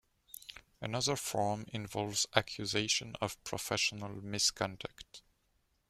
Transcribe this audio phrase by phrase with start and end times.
[0.81, 5.21] Another form involves accusations of professional misconduct.